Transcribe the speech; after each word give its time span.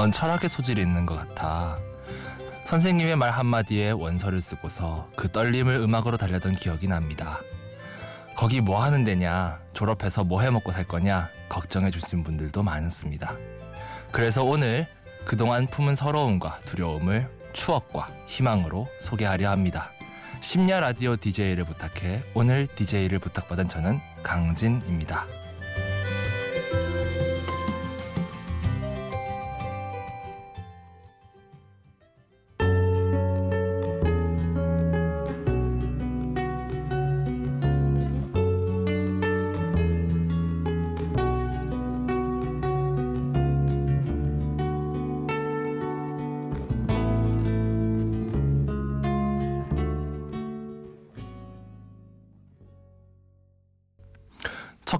넌 0.00 0.10
철학의 0.12 0.48
소질이 0.48 0.80
있는 0.80 1.04
것 1.04 1.14
같아. 1.14 1.76
선생님의 2.64 3.16
말 3.16 3.32
한마디에 3.32 3.90
원서를 3.90 4.40
쓰고서 4.40 5.10
그 5.14 5.30
떨림을 5.30 5.74
음악으로 5.74 6.16
달려던 6.16 6.54
기억이 6.54 6.88
납니다. 6.88 7.38
거기 8.34 8.62
뭐 8.62 8.82
하는 8.82 9.04
데냐, 9.04 9.60
졸업해서 9.74 10.24
뭐 10.24 10.40
해 10.40 10.48
먹고 10.48 10.72
살 10.72 10.84
거냐, 10.84 11.28
걱정해 11.50 11.90
주신 11.90 12.22
분들도 12.22 12.62
많습니다. 12.62 13.34
그래서 14.10 14.42
오늘 14.42 14.86
그동안 15.26 15.66
품은 15.66 15.96
서러움과 15.96 16.60
두려움을 16.64 17.28
추억과 17.52 18.08
희망으로 18.26 18.88
소개하려 19.00 19.50
합니다. 19.50 19.90
심야 20.40 20.80
라디오 20.80 21.14
DJ를 21.14 21.64
부탁해 21.64 22.22
오늘 22.32 22.66
DJ를 22.68 23.18
부탁받은 23.18 23.68
저는 23.68 24.00
강진입니다. 24.22 25.26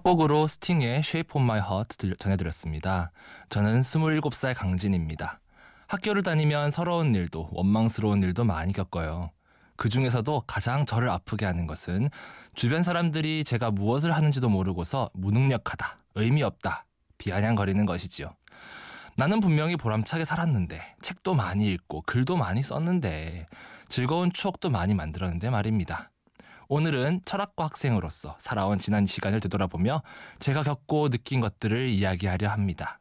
첫 0.01 0.05
곡으로 0.05 0.47
스팅의 0.47 1.01
Shape 1.01 1.29
of 1.34 1.43
My 1.43 1.61
Heart 1.61 2.15
전해드렸습니다. 2.19 3.12
저는 3.51 3.83
27살 3.83 4.55
강진입니다. 4.56 5.41
학교를 5.89 6.23
다니면 6.23 6.70
서러운 6.70 7.15
일도 7.15 7.51
원망스러운 7.53 8.23
일도 8.23 8.45
많이 8.45 8.73
겪어요. 8.73 9.31
그 9.77 9.91
중에서도 9.91 10.45
가장 10.47 10.87
저를 10.87 11.11
아프게 11.11 11.45
하는 11.45 11.67
것은 11.67 12.09
주변 12.55 12.83
사람들이 12.83 13.45
제가 13.45 13.73
무엇을 13.73 14.12
하는지도 14.12 14.48
모르고서 14.48 15.11
무능력하다, 15.12 15.98
의미 16.15 16.43
없다, 16.43 16.87
비아냥거리는 17.19 17.84
것이지요. 17.84 18.34
나는 19.17 19.41
분명히 19.41 19.77
보람차게 19.77 20.25
살았는데, 20.25 20.81
책도 21.03 21.34
많이 21.34 21.67
읽고, 21.67 22.05
글도 22.06 22.39
많이 22.39 22.62
썼는데, 22.62 23.48
즐거운 23.91 24.33
추억도 24.33 24.71
많이 24.71 24.95
만들었는데 24.95 25.51
말입니다. 25.51 26.11
오늘은 26.72 27.22
철학과 27.24 27.64
학생으로서 27.64 28.36
살아온 28.38 28.78
지난 28.78 29.04
시간을 29.04 29.40
되돌아보며 29.40 30.04
제가 30.38 30.62
겪고 30.62 31.08
느낀 31.08 31.40
것들을 31.40 31.88
이야기하려 31.88 32.48
합니다. 32.48 33.00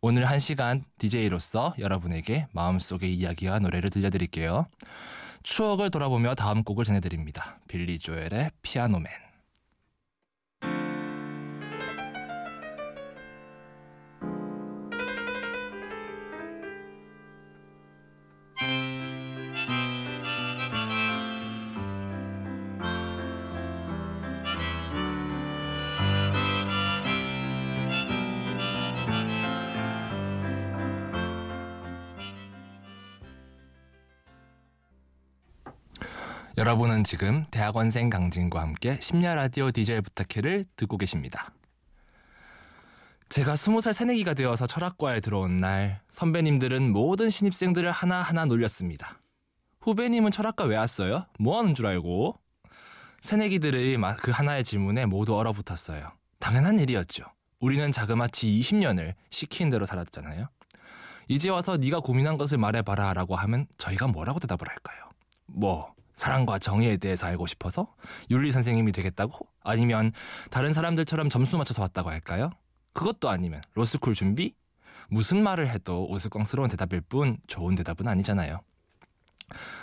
오늘 0.00 0.24
한 0.24 0.38
시간 0.38 0.82
DJ로서 0.96 1.74
여러분에게 1.78 2.46
마음속의 2.54 3.14
이야기와 3.14 3.58
노래를 3.58 3.90
들려드릴게요. 3.90 4.68
추억을 5.42 5.90
돌아보며 5.90 6.34
다음 6.34 6.64
곡을 6.64 6.86
전해드립니다. 6.86 7.58
빌리 7.68 7.98
조엘의 7.98 8.52
피아노맨. 8.62 9.27
여러분은 36.58 37.04
지금 37.04 37.46
대학원생 37.52 38.10
강진과 38.10 38.60
함께 38.60 38.98
심야 39.00 39.36
라디오 39.36 39.70
DJ 39.70 40.00
부탁해를 40.00 40.64
듣고 40.74 40.98
계십니다. 40.98 41.52
제가 43.28 43.54
스무 43.54 43.80
살 43.80 43.94
새내기가 43.94 44.34
되어서 44.34 44.66
철학과에 44.66 45.20
들어온 45.20 45.58
날 45.58 46.00
선배님들은 46.10 46.92
모든 46.92 47.30
신입생들을 47.30 47.88
하나하나 47.92 48.44
놀렸습니다. 48.44 49.20
후배님은 49.82 50.32
철학과 50.32 50.64
왜 50.64 50.76
왔어요? 50.76 51.26
뭐 51.38 51.60
하는 51.60 51.76
줄 51.76 51.86
알고? 51.86 52.40
새내기들의 53.20 53.96
그 54.20 54.32
하나의 54.32 54.64
질문에 54.64 55.06
모두 55.06 55.36
얼어붙었어요. 55.36 56.10
당연한 56.40 56.80
일이었죠. 56.80 57.22
우리는 57.60 57.92
자그마치 57.92 58.48
20년을 58.48 59.14
시킨 59.30 59.70
대로 59.70 59.86
살았잖아요. 59.86 60.48
이제 61.28 61.50
와서 61.50 61.76
네가 61.76 62.00
고민한 62.00 62.36
것을 62.36 62.58
말해봐라 62.58 63.14
라고 63.14 63.36
하면 63.36 63.68
저희가 63.78 64.08
뭐라고 64.08 64.40
대답을 64.40 64.68
할까요? 64.68 65.08
뭐 65.46 65.94
사랑과 66.18 66.58
정의에 66.58 66.96
대해서 66.96 67.28
알고 67.28 67.46
싶어서 67.46 67.94
윤리 68.28 68.50
선생님이 68.50 68.90
되겠다고? 68.90 69.46
아니면 69.62 70.12
다른 70.50 70.72
사람들처럼 70.72 71.30
점수 71.30 71.56
맞춰서 71.56 71.80
왔다고 71.82 72.10
할까요? 72.10 72.50
그것도 72.92 73.30
아니면 73.30 73.62
로스쿨 73.74 74.14
준비? 74.14 74.52
무슨 75.08 75.44
말을 75.44 75.68
해도 75.70 76.08
우스꽝스러운 76.10 76.68
대답일 76.70 77.02
뿐 77.02 77.38
좋은 77.46 77.76
대답은 77.76 78.08
아니잖아요. 78.08 78.60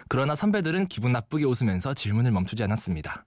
그러나 0.10 0.36
선배들은 0.36 0.88
기분 0.88 1.14
나쁘게 1.14 1.46
웃으면서 1.46 1.94
질문을 1.94 2.32
멈추지 2.32 2.62
않았습니다. 2.64 3.26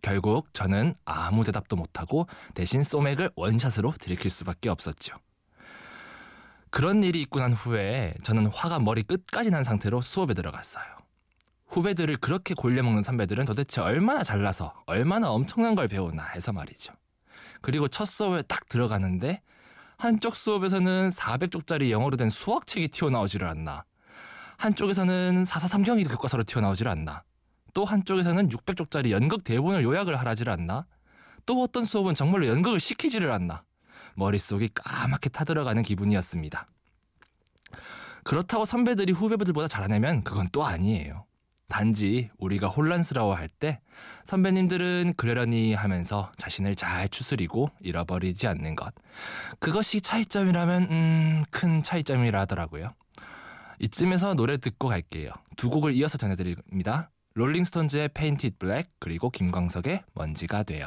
결국 0.00 0.54
저는 0.54 0.94
아무 1.04 1.42
대답도 1.42 1.74
못하고 1.74 2.28
대신 2.54 2.84
소맥을 2.84 3.30
원샷으로 3.34 3.92
들이킬 3.98 4.30
수밖에 4.30 4.68
없었죠. 4.68 5.16
그런 6.70 7.02
일이 7.02 7.20
있고 7.22 7.40
난 7.40 7.52
후에 7.52 8.14
저는 8.22 8.46
화가 8.46 8.78
머리 8.78 9.02
끝까지 9.02 9.50
난 9.50 9.64
상태로 9.64 10.00
수업에 10.00 10.34
들어갔어요. 10.34 11.03
후배들을 11.74 12.18
그렇게 12.18 12.54
골려먹는 12.54 13.02
선배들은 13.02 13.46
도대체 13.46 13.80
얼마나 13.80 14.22
잘나서 14.22 14.72
얼마나 14.86 15.30
엄청난 15.30 15.74
걸 15.74 15.88
배우나 15.88 16.24
해서 16.24 16.52
말이죠. 16.52 16.92
그리고 17.62 17.88
첫 17.88 18.04
수업에 18.04 18.42
딱 18.42 18.68
들어가는데 18.68 19.42
한쪽 19.98 20.36
수업에서는 20.36 21.10
400쪽짜리 21.10 21.90
영어로 21.90 22.16
된 22.16 22.30
수학책이 22.30 22.88
튀어나오지를 22.88 23.48
않나. 23.48 23.84
한쪽에서는 24.56 25.42
443경이 25.42 26.08
교과서로 26.08 26.44
튀어나오지를 26.44 26.92
않나. 26.92 27.24
또 27.72 27.84
한쪽에서는 27.84 28.50
600쪽짜리 28.50 29.10
연극 29.10 29.42
대본을 29.42 29.82
요약을 29.82 30.16
하라지를 30.20 30.52
않나. 30.52 30.86
또 31.44 31.60
어떤 31.60 31.84
수업은 31.84 32.14
정말로 32.14 32.46
연극을 32.46 32.78
시키지를 32.78 33.32
않나. 33.32 33.64
머릿속이 34.14 34.68
까맣게 34.74 35.30
타들어가는 35.30 35.82
기분이었습니다. 35.82 36.68
그렇다고 38.22 38.64
선배들이 38.64 39.12
후배들보다 39.12 39.66
잘하냐면 39.66 40.22
그건 40.22 40.46
또 40.52 40.64
아니에요. 40.64 41.26
단지 41.68 42.30
우리가 42.38 42.68
혼란스러워할 42.68 43.48
때 43.48 43.80
선배님들은 44.24 45.14
그러려니 45.16 45.74
하면서 45.74 46.30
자신을 46.36 46.74
잘 46.74 47.08
추스리고 47.08 47.70
잃어버리지 47.80 48.46
않는 48.46 48.76
것. 48.76 48.94
그것이 49.58 50.00
차이점이라면 50.00 50.82
음, 50.90 51.44
큰 51.50 51.82
차이점이라 51.82 52.40
하더라고요. 52.40 52.92
이쯤에서 53.80 54.34
노래 54.34 54.56
듣고 54.56 54.88
갈게요. 54.88 55.30
두 55.56 55.70
곡을 55.70 55.94
이어서 55.94 56.18
전해드립니다. 56.18 57.10
롤링스톤즈의 57.34 58.10
Painted 58.10 58.58
Black 58.58 58.90
그리고 59.00 59.30
김광석의 59.30 60.04
먼지가 60.14 60.62
돼요. 60.62 60.86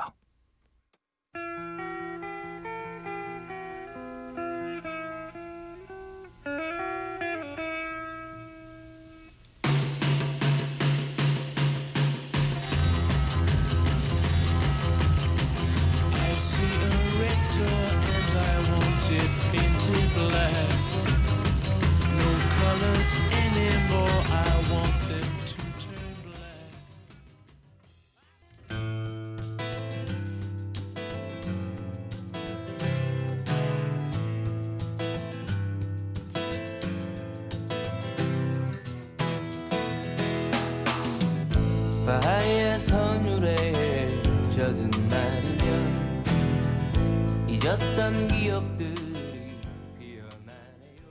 잊었던 48.08 48.28
기억들이 48.30 49.60
피어나네요. 50.00 51.04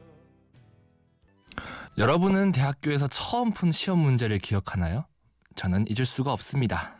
여러분은 1.98 2.52
대학교에서 2.52 3.06
처음 3.08 3.52
푼 3.52 3.70
시험 3.70 3.98
문제를 3.98 4.38
기억하나요? 4.38 5.04
저는 5.54 5.84
잊을 5.88 6.06
수가 6.06 6.32
없습니다. 6.32 6.96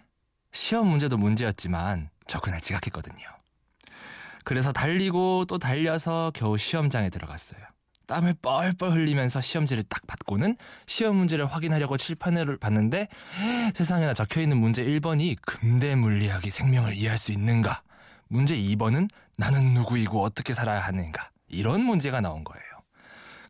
시험 0.53 0.89
문제도 0.89 1.17
문제였지만 1.17 2.11
저 2.27 2.41
그날 2.41 2.61
지각했거든요. 2.61 3.27
그래서 4.45 4.73
달리고 4.73 5.47
또 5.47 5.59
달려서 5.59 6.33
겨우 6.35 6.57
시험장에 6.57 7.11
들어갔어요. 7.11 7.61
땀을 8.07 8.35
뻘뻘 8.41 8.93
흘리면서 8.93 9.41
시험지를 9.41 9.83
딱 9.85 10.07
받고는 10.07 10.57
시험 10.87 11.17
문제를 11.17 11.47
확인하려고 11.47 11.97
칠판을 11.97 12.59
봤는데 12.59 13.09
세상에나 13.75 14.15
적혀 14.15 14.41
있는 14.41 14.59
문제 14.59 14.85
1번이 14.85 15.37
근대 15.43 15.97
물리학이 15.97 16.51
생명을 16.51 16.95
이해할 16.97 17.19
수 17.19 17.33
있는가 17.33 17.83
문제 18.29 18.57
2번은 18.57 19.09
나는 19.37 19.75
누구이고 19.75 20.23
어떻게 20.23 20.55
살아야 20.55 20.81
하는가 20.81 21.31
이런 21.49 21.83
문제가 21.83 22.21
나온 22.21 22.45
거예요. 22.45 22.65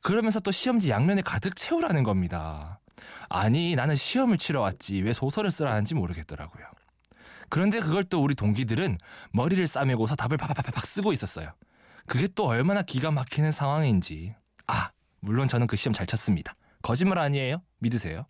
그러면서 0.02 0.40
또 0.40 0.52
시험지 0.52 0.90
양면에 0.90 1.22
가득 1.22 1.56
채우라는 1.56 2.02
겁니다. 2.02 2.80
아니 3.28 3.74
나는 3.74 3.96
시험을 3.96 4.38
치러 4.38 4.60
왔지 4.60 5.02
왜 5.02 5.12
소설을 5.12 5.50
쓰라는지 5.50 5.94
모르겠더라고요. 5.94 6.64
그런데 7.48 7.80
그걸 7.80 8.04
또 8.04 8.22
우리 8.22 8.34
동기들은 8.34 8.98
머리를 9.32 9.66
싸매고서 9.66 10.16
답을 10.16 10.36
파파파팍 10.36 10.84
쓰고 10.84 11.12
있었어요. 11.12 11.52
그게 12.06 12.28
또 12.34 12.46
얼마나 12.46 12.82
기가 12.82 13.10
막히는 13.10 13.52
상황인지. 13.52 14.34
아, 14.66 14.90
물론 15.20 15.48
저는 15.48 15.66
그 15.66 15.76
시험 15.76 15.92
잘 15.92 16.06
쳤습니다. 16.06 16.54
거짓말 16.82 17.18
아니에요? 17.18 17.62
믿으세요. 17.78 18.26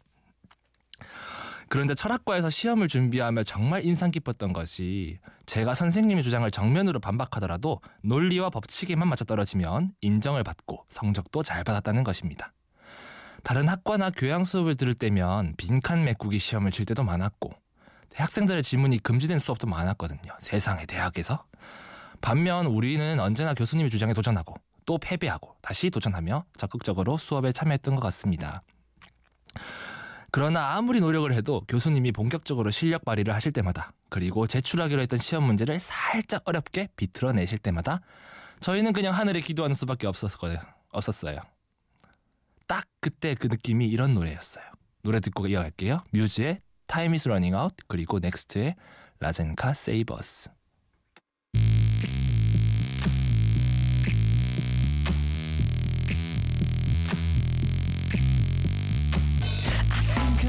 그런데 1.69 1.95
철학과에서 1.95 2.49
시험을 2.49 2.87
준비하며 2.89 3.43
정말 3.43 3.85
인상 3.85 4.11
깊었던 4.11 4.53
것이 4.53 5.19
제가 5.47 5.75
선생님의 5.75 6.23
주장을 6.23 6.49
정면으로 6.51 7.01
반박하더라도 7.01 7.81
논리와 8.03 8.51
법칙에만 8.51 9.09
맞아 9.09 9.25
떨어지면 9.25 9.91
인정을 10.01 10.45
받고 10.45 10.87
성적도 10.89 11.43
잘 11.43 11.65
받았다는 11.65 12.05
것입니다. 12.05 12.53
다른 13.43 13.69
학과나 13.69 14.11
교양 14.11 14.45
수업을 14.45 14.75
들을 14.77 14.95
때면 14.95 15.55
빈칸 15.57 16.05
메꾸기 16.05 16.39
시험을 16.39 16.71
칠 16.71 16.85
때도 16.85 17.05
많았고 17.05 17.53
학생들의 18.15 18.63
질문이 18.63 18.99
금지된 19.03 19.39
수업도 19.39 19.67
많았거든요. 19.67 20.33
세상의 20.41 20.87
대학에서. 20.87 21.45
반면 22.21 22.67
우리는 22.67 23.21
언제나 23.21 23.55
교수님의 23.55 23.91
주장에 23.91 24.15
도전하고 24.15 24.55
또 24.87 24.99
패배하고 24.99 25.55
다시 25.61 25.91
도전하며 25.91 26.45
적극적으로 26.57 27.17
수업에 27.19 27.53
참여했던 27.53 27.97
것 27.97 28.01
같습니다. 28.03 28.63
그러나 30.37 30.77
아무리 30.77 31.01
노력을 31.01 31.33
해도 31.33 31.63
교수님이 31.67 32.13
본격적으로 32.13 32.71
실력 32.71 33.07
발휘를 33.07 33.33
하실 33.35 33.53
때마다 33.53 33.95
그리고 34.11 34.47
제출하기로 34.47 35.01
했던 35.01 35.19
시험 35.19 35.45
문제를 35.45 35.81
살짝 35.81 36.43
어렵게 36.45 36.89
비틀어 36.95 37.33
내실 37.33 37.57
때마다 37.57 38.03
저희는 38.61 38.93
그냥 38.93 39.15
하늘에 39.15 39.41
기도하는 39.41 39.75
수밖에 39.75 40.07
없었어요. 40.07 40.59
없었어요. 40.91 41.41
딱 42.67 42.85
그때 43.01 43.35
그 43.35 43.47
느낌이 43.47 43.89
이런 43.89 44.13
노래였어요. 44.13 44.63
노래 45.01 45.21
듣고 45.21 45.47
이어갈게요. 45.47 46.05
뮤즈의 46.11 46.59
Time 46.87 47.15
is 47.15 47.27
running 47.27 47.57
out 47.57 47.75
그리고 47.89 48.19
넥스트의 48.19 48.77
Lazenca, 49.21 49.73
Save 49.73 50.25
Us 50.25 50.51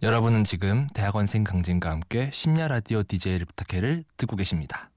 여러분은 0.00 0.44
지금 0.44 0.86
대학원생 0.94 1.42
강진과 1.42 1.90
함께 1.90 2.30
심야 2.32 2.68
라디오 2.68 3.02
DJ를 3.02 3.46
부탁해를 3.46 4.04
듣고 4.16 4.36
계십니다. 4.36 4.90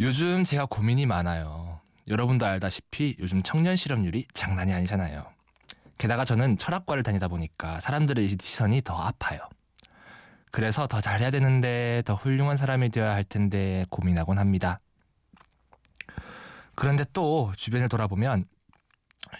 요즘 0.00 0.44
제가 0.44 0.64
고민이 0.64 1.04
많아요. 1.04 1.80
여러분도 2.08 2.46
알다시피 2.46 3.16
요즘 3.18 3.42
청년 3.42 3.76
실업률이 3.76 4.26
장난이 4.32 4.72
아니잖아요. 4.72 5.26
게다가 5.98 6.24
저는 6.24 6.56
철학과를 6.56 7.02
다니다 7.02 7.28
보니까 7.28 7.80
사람들의 7.80 8.34
시선이 8.40 8.80
더 8.80 8.96
아파요. 8.96 9.40
그래서 10.50 10.86
더 10.86 11.02
잘해야 11.02 11.30
되는데 11.30 12.02
더 12.06 12.14
훌륭한 12.14 12.56
사람이 12.56 12.88
되어야 12.88 13.12
할 13.12 13.24
텐데 13.24 13.84
고민하곤 13.90 14.38
합니다. 14.38 14.78
그런데 16.74 17.04
또 17.12 17.52
주변을 17.58 17.90
돌아보면 17.90 18.46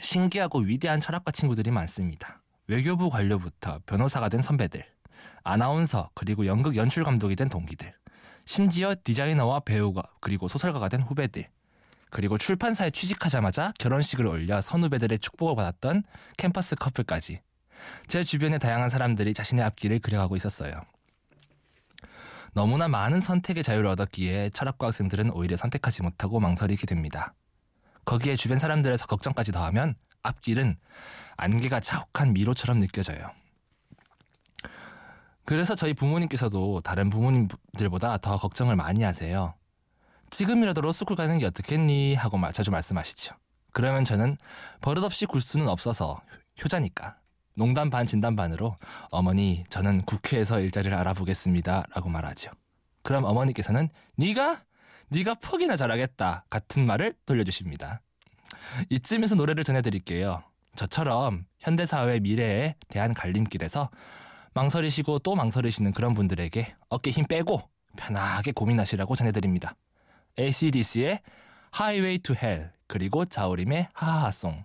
신기하고 0.02 0.58
위대한 0.58 1.00
철학과 1.00 1.32
친구들이 1.32 1.70
많습니다. 1.70 2.43
외교부 2.66 3.10
관료부터 3.10 3.80
변호사가 3.84 4.28
된 4.28 4.40
선배들, 4.40 4.84
아나운서 5.42 6.10
그리고 6.14 6.46
연극 6.46 6.76
연출 6.76 7.04
감독이 7.04 7.36
된 7.36 7.48
동기들, 7.48 7.92
심지어 8.46 8.94
디자이너와 9.02 9.60
배우가 9.60 10.02
그리고 10.20 10.48
소설가가 10.48 10.88
된 10.88 11.02
후배들, 11.02 11.48
그리고 12.10 12.38
출판사에 12.38 12.90
취직하자마자 12.90 13.72
결혼식을 13.78 14.26
올려 14.26 14.60
선후배들의 14.60 15.18
축복을 15.18 15.56
받았던 15.56 16.04
캠퍼스 16.36 16.76
커플까지 16.76 17.40
제 18.06 18.24
주변의 18.24 18.60
다양한 18.60 18.88
사람들이 18.88 19.34
자신의 19.34 19.64
앞길을 19.64 19.98
그려가고 19.98 20.36
있었어요. 20.36 20.80
너무나 22.54 22.86
많은 22.86 23.20
선택의 23.20 23.64
자유를 23.64 23.88
얻었기에 23.90 24.50
철학과 24.50 24.86
학생들은 24.86 25.32
오히려 25.32 25.56
선택하지 25.56 26.02
못하고 26.02 26.38
망설이게 26.38 26.86
됩니다. 26.86 27.34
거기에 28.04 28.36
주변 28.36 28.60
사람들에서 28.60 29.06
걱정까지 29.06 29.50
더하면 29.50 29.96
앞길은 30.24 30.76
안개가 31.36 31.80
자욱한 31.80 32.32
미로처럼 32.32 32.80
느껴져요. 32.80 33.30
그래서 35.44 35.74
저희 35.74 35.94
부모님께서도 35.94 36.80
다른 36.80 37.10
부모님들보다 37.10 38.18
더 38.18 38.36
걱정을 38.36 38.76
많이 38.76 39.02
하세요. 39.02 39.54
지금이라도 40.30 40.80
로스쿨 40.80 41.16
가는 41.16 41.38
게 41.38 41.46
어떻겠니? 41.46 42.14
하고 42.14 42.40
자주 42.50 42.70
말씀하시죠. 42.70 43.34
그러면 43.72 44.04
저는 44.04 44.36
버릇없이 44.80 45.26
굴 45.26 45.40
수는 45.40 45.68
없어서 45.68 46.20
효자니까 46.62 47.18
농담 47.54 47.90
반 47.90 48.06
진담 48.06 48.34
반으로 48.36 48.76
어머니 49.10 49.64
저는 49.68 50.02
국회에서 50.02 50.60
일자리를 50.60 50.96
알아보겠습니다 50.96 51.84
라고 51.94 52.08
말하죠. 52.08 52.50
그럼 53.02 53.24
어머니께서는 53.24 53.90
네가 54.16 54.62
네가 55.08 55.34
퍽이나 55.34 55.76
잘하겠다 55.76 56.46
같은 56.48 56.86
말을 56.86 57.14
돌려주십니다. 57.26 58.00
이쯤에서 58.90 59.34
노래를 59.34 59.64
전해드릴게요. 59.64 60.42
저처럼 60.74 61.46
현대사회 61.60 62.20
미래에 62.20 62.74
대한 62.88 63.14
갈림길에서 63.14 63.90
망설이시고 64.54 65.20
또 65.20 65.34
망설이시는 65.34 65.92
그런 65.92 66.14
분들에게 66.14 66.74
어깨 66.88 67.10
힘 67.10 67.26
빼고 67.26 67.60
편하게 67.96 68.52
고민하시라고 68.52 69.14
전해드립니다. 69.16 69.74
ACDC의 70.38 71.20
Highway 71.78 72.18
to 72.18 72.36
Hell 72.40 72.70
그리고 72.86 73.24
자우림의 73.24 73.88
하하하송 73.92 74.64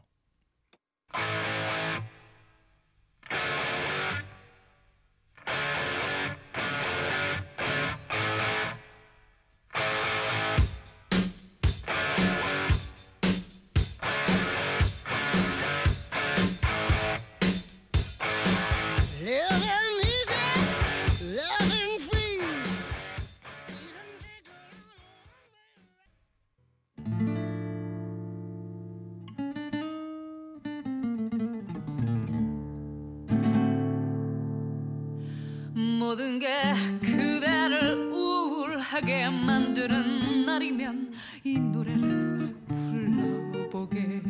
게 36.39 36.74
그대를 37.01 38.12
우울하게 38.13 39.29
만드는 39.29 40.46
날이면 40.46 41.13
이 41.43 41.60
노래를 41.60 42.55
불러보게 42.67 44.22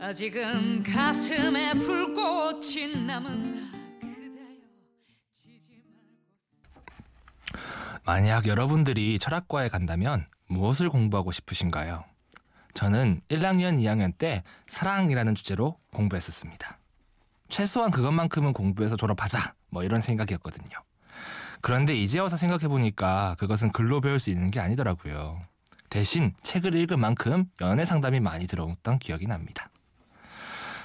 아직은 0.00 0.82
가슴에 0.82 1.74
불꽃이 1.74 3.04
남은 3.06 3.54
만약 8.06 8.46
여러분들이 8.46 9.18
철학과에 9.18 9.68
간다면 9.68 10.26
무엇을 10.46 10.90
공부하고 10.90 11.32
싶으신가요? 11.32 12.04
저는 12.74 13.20
1학년, 13.30 13.78
2학년 13.78 14.16
때 14.16 14.42
사랑이라는 14.66 15.34
주제로 15.34 15.78
공부했었습니다. 15.92 16.78
최소한 17.48 17.90
그것만큼은 17.90 18.52
공부해서 18.52 18.96
졸업하자 18.96 19.54
뭐 19.74 19.82
이런 19.82 20.00
생각이었거든요. 20.00 20.78
그런데 21.60 21.96
이제 21.96 22.20
와서 22.20 22.36
생각해보니까 22.36 23.34
그것은 23.40 23.72
글로 23.72 24.00
배울 24.00 24.20
수 24.20 24.30
있는 24.30 24.52
게 24.52 24.60
아니더라고요. 24.60 25.40
대신 25.90 26.32
책을 26.42 26.76
읽은 26.76 27.00
만큼 27.00 27.46
연애 27.60 27.84
상담이 27.84 28.20
많이 28.20 28.46
들어왔던 28.46 29.00
기억이 29.00 29.26
납니다. 29.26 29.68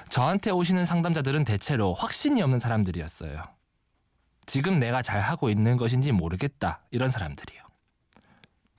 저한테 0.10 0.50
오시는 0.50 0.88
상담자들은 0.88 1.44
대체로 1.44 1.94
확신이 1.94 2.42
없는 2.42 2.60
사람들이었어요. 2.60 3.44
지금 4.48 4.80
내가 4.80 5.04
잘 5.04 5.22
하고 5.22 5.52
있는 5.52 5.78
것인지 5.78 6.12
모르겠다 6.12 6.82
이런 6.90 7.12
사람들이요. 7.12 7.62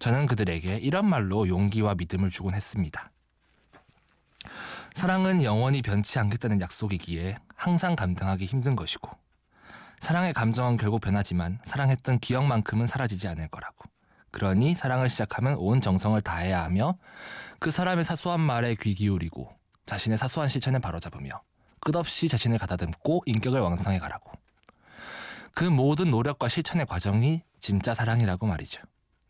저는 0.01 0.27
그들에게 0.27 0.79
이런 0.79 1.09
말로 1.09 1.47
용기와 1.47 1.95
믿음을 1.95 2.31
주곤 2.31 2.55
했습니다. 2.55 3.13
사랑은 4.95 5.45
영원히 5.45 5.83
변치 5.83 6.19
않겠다는 6.19 6.61
약속이기에 6.61 7.37
항상 7.55 7.95
감당하기 7.95 8.47
힘든 8.47 8.75
것이고 8.75 9.21
사랑의 10.01 10.33
감정은 10.33 10.79
결국 10.79 11.03
변하지만 11.03 11.61
사랑했던 11.65 12.19
기억만큼은 12.21 12.87
사라지지 12.87 13.29
않을 13.29 13.49
거라고. 13.49 13.85
그러니 14.31 14.75
사랑을 14.75 15.09
시작하면 15.09 15.57
온 15.59 15.81
정성을 15.81 16.19
다해야 16.23 16.63
하며 16.63 16.97
그 17.59 17.71
사람의 17.71 18.05
사소한 18.05 18.41
말에 18.41 18.75
귀 18.81 18.95
기울이고 18.95 19.53
자신의 19.87 20.17
사소한 20.17 20.49
실천에 20.49 20.79
바로잡으며 20.79 21.31
끝없이 21.81 22.29
자신을 22.29 22.59
가다듬고 22.59 23.23
인격을 23.27 23.61
왕성해 23.61 23.99
가라고. 23.99 24.33
그 25.55 25.65
모든 25.65 26.11
노력과 26.11 26.49
실천의 26.49 26.87
과정이 26.87 27.43
진짜 27.59 27.93
사랑이라고 27.93 28.47
말이죠. 28.47 28.81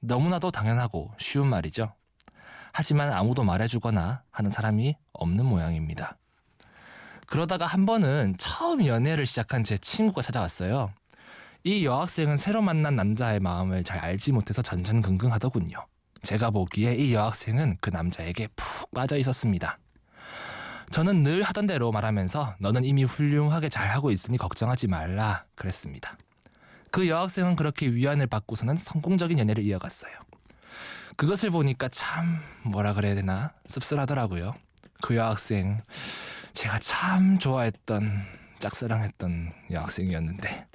너무나도 0.01 0.51
당연하고 0.53 1.13
쉬운 1.19 1.49
말이죠. 1.49 1.93
하지만 2.73 3.13
아무도 3.13 3.43
말해주거나 3.43 4.23
하는 4.31 4.51
사람이 4.51 4.97
없는 5.13 5.45
모양입니다. 5.45 6.20
그러다가 7.31 7.65
한 7.65 7.87
번은 7.87 8.35
처음 8.39 8.85
연애를 8.85 9.25
시작한 9.25 9.63
제 9.63 9.79
친구가 9.79 10.21
찾아왔어요. 10.21 10.93
이 11.63 11.85
여학생은 11.85 12.37
새로 12.37 12.61
만난 12.61 12.97
남자의 12.97 13.39
마음을 13.39 13.85
잘 13.85 14.01
알지 14.01 14.33
못해서 14.33 14.63
전전긍긍하더군요. 14.63 15.87
제가 16.23 16.51
보기에 16.51 16.97
이 16.97 17.15
여학생은 17.15 17.77
그 17.81 17.91
남자에게 17.91 18.49
푹 18.57 18.91
빠져 18.91 19.17
있었습니다. 19.17 19.79
저는 20.91 21.23
늘 21.23 21.45
하던 21.45 21.69
대로 21.69 21.93
말하면서 21.93 22.57
너는 22.59 22.85
이미 22.85 23.05
훌륭하게 23.05 23.69
잘하고 23.69 24.11
있으니 24.11 24.37
걱정하지 24.37 24.89
말라 24.89 25.45
그랬습니다. 25.55 26.19
그 26.91 27.09
여학생은 27.09 27.55
그렇게 27.55 27.87
위안을 27.87 28.27
받고서는 28.27 28.77
성공적인 28.77 29.39
연애를 29.39 29.63
이어갔어요. 29.63 30.13
그것을 31.15 31.51
보니까 31.51 31.87
참 31.91 32.41
뭐라 32.65 32.93
그래야 32.95 33.15
되나 33.15 33.53
씁쓸하더라고요. 33.69 34.53
그 35.01 35.15
여학생 35.15 35.81
제가 36.61 36.79
참 36.79 37.39
좋아했던 37.39 38.05
짝사랑했던 38.59 39.51
여학생이었는데 39.71 40.67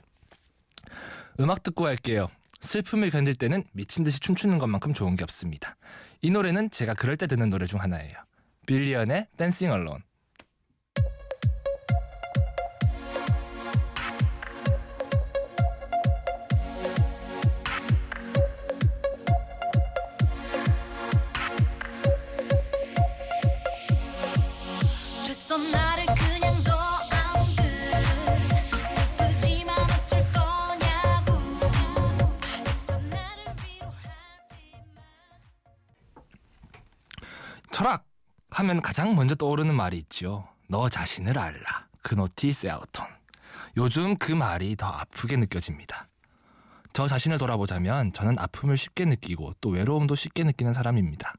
음악 1.40 1.62
듣고 1.62 1.86
할게요. 1.86 2.28
슬픔을 2.62 3.12
견딜 3.12 3.36
때는 3.36 3.64
미친 3.72 4.04
듯이 4.04 4.20
춤추는 4.20 4.58
것만큼 4.58 4.96
좋은 4.96 5.16
게 5.16 5.24
없습니다. 5.24 5.78
이 6.24 6.32
노래는 6.32 6.72
제가 6.72 6.96
그럴 6.96 7.18
때 7.18 7.28
듣는 7.28 7.52
노래 7.52 7.68
중 7.68 7.82
하나예요. 7.82 8.16
빌리언의 8.66 9.28
댄싱 9.38 9.70
얼론. 9.70 10.02
하면 38.66 38.82
가장 38.82 39.16
먼저 39.16 39.36
떠오르는 39.36 39.76
말이 39.76 39.98
있죠. 40.00 40.48
너 40.68 40.90
자신을 40.90 41.38
알라. 41.38 41.88
그노티 42.02 42.52
세아우톤. 42.52 43.06
요즘 43.78 44.16
그 44.18 44.32
말이 44.32 44.76
더 44.76 44.88
아프게 44.88 45.38
느껴집니다. 45.38 46.08
저 46.94 47.08
자신을 47.08 47.38
돌아보자면 47.38 48.12
저는 48.14 48.40
아픔을 48.40 48.78
쉽게 48.78 49.06
느끼고 49.06 49.54
또 49.62 49.70
외로움도 49.70 50.16
쉽게 50.16 50.44
느끼는 50.44 50.74
사람입니다. 50.74 51.34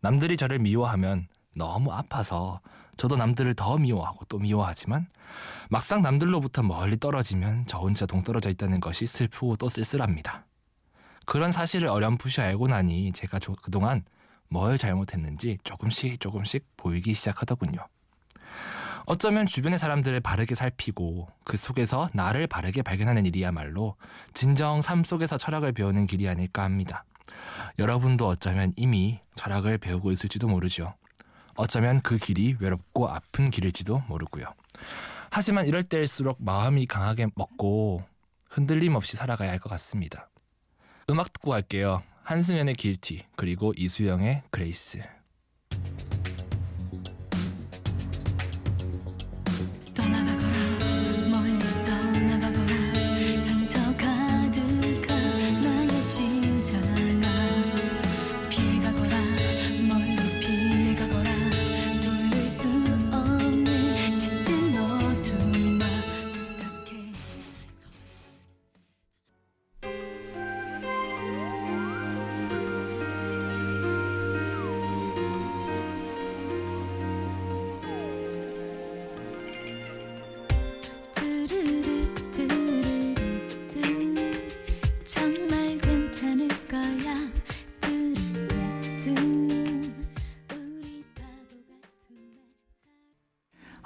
남들이 0.00 0.36
저를 0.36 0.58
미워하면 0.58 1.28
너무 1.54 1.92
아파서 1.92 2.60
저도 2.96 3.16
남들을 3.16 3.54
더 3.54 3.78
미워하고 3.78 4.24
또 4.26 4.38
미워하지만 4.38 5.06
막상 5.70 6.02
남들로부터 6.02 6.62
멀리 6.62 6.98
떨어지면 6.98 7.64
저 7.66 7.78
혼자 7.78 8.06
동떨어져 8.06 8.50
있다는 8.50 8.80
것이 8.80 9.06
슬프고 9.06 9.56
또 9.56 9.68
쓸쓸합니다. 9.68 10.44
그런 11.26 11.52
사실을 11.52 11.88
어렴풋이 11.88 12.40
알고 12.40 12.68
나니 12.68 13.12
제가 13.12 13.38
조- 13.38 13.52
그동안 13.62 14.02
뭘 14.48 14.78
잘못했는지 14.78 15.58
조금씩 15.64 16.20
조금씩 16.20 16.66
보이기 16.76 17.14
시작하더군요. 17.14 17.86
어쩌면 19.06 19.46
주변의 19.46 19.78
사람들을 19.78 20.20
바르게 20.20 20.54
살피고 20.54 21.28
그 21.44 21.56
속에서 21.56 22.10
나를 22.12 22.46
바르게 22.46 22.82
발견하는 22.82 23.24
일이야말로 23.26 23.96
진정 24.34 24.82
삶 24.82 25.02
속에서 25.02 25.38
철학을 25.38 25.72
배우는 25.72 26.06
길이 26.06 26.28
아닐까 26.28 26.62
합니다. 26.62 27.04
여러분도 27.78 28.26
어쩌면 28.26 28.72
이미 28.76 29.20
철학을 29.34 29.78
배우고 29.78 30.12
있을지도 30.12 30.48
모르죠. 30.48 30.94
어쩌면 31.56 32.00
그 32.02 32.18
길이 32.18 32.56
외롭고 32.60 33.08
아픈 33.08 33.50
길일지도 33.50 34.02
모르고요. 34.08 34.44
하지만 35.30 35.66
이럴 35.66 35.82
때일수록 35.82 36.36
마음이 36.40 36.86
강하게 36.86 37.28
먹고 37.34 38.04
흔들림 38.48 38.94
없이 38.94 39.16
살아가야 39.16 39.50
할 39.50 39.58
것 39.58 39.68
같습니다. 39.70 40.28
음악 41.10 41.32
듣고 41.32 41.50
갈게요. 41.50 42.02
한승연의 42.28 42.74
길티 42.74 43.24
그리고 43.36 43.72
이수영의 43.74 44.42
그레이스. 44.50 44.98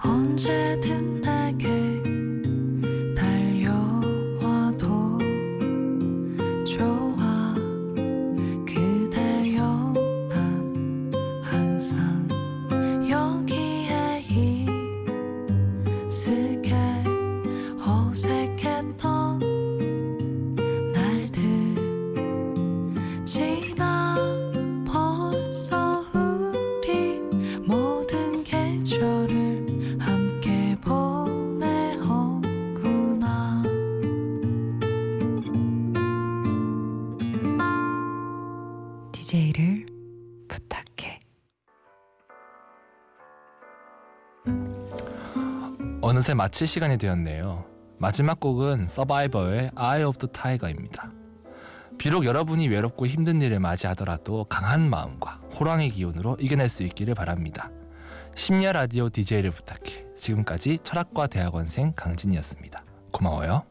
언제든 0.05 1.21
내게 1.21 1.92
어느새 46.23 46.35
마칠 46.35 46.69
시간이 46.69 46.99
되었네요. 46.99 47.65
마지막 47.99 48.39
곡은 48.39 48.87
서바이버의 48.87 49.73
Eye 49.77 50.05
of 50.05 50.19
the 50.19 50.31
Tiger입니다. 50.31 51.11
비록 51.99 52.25
여러분이 52.25 52.69
외롭고 52.69 53.09
힘든 53.09 53.43
일을 53.43 53.59
맞이하더라도 53.59 54.45
강한 54.45 54.89
마음과 54.89 55.41
호랑이 55.59 55.91
기운으로 55.91 56.37
이겨낼 56.39 56.69
수 56.69 56.85
있기를 56.85 57.17
바랍니다. 57.17 57.73
심야 58.37 58.71
라디오 58.71 59.09
DJ를 59.09 59.51
부탁해. 59.51 60.15
지금까지 60.17 60.79
철학과 60.85 61.27
대학원생 61.27 61.93
강진이었습니다. 61.97 62.85
고마워요. 63.13 63.65